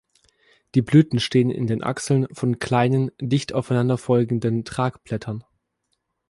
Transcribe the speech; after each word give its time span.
Die 0.73 0.81
Blüten 0.81 1.19
stehen 1.19 1.51
in 1.51 1.67
den 1.67 1.83
Achseln 1.83 2.25
von 2.33 2.57
kleinen, 2.57 3.11
dicht 3.21 3.53
aufeinanderfolgenden 3.53 4.65
Tragblättern. 4.65 5.43